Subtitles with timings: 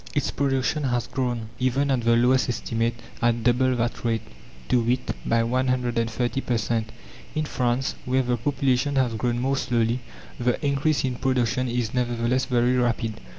[0.15, 4.23] its production has grown, even at the lowest estimate, at double that rate
[4.67, 6.91] to wit, by 130 per cent.
[7.35, 9.99] In France, where the population has grown more slowly,
[10.39, 13.13] the increase in production is nevertheless very rapid.